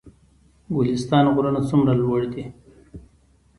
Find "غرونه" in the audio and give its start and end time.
1.35-1.61